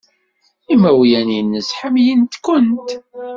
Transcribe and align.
Imawlan-nnes 0.73 1.69
ḥemmlen-kent. 1.79 2.89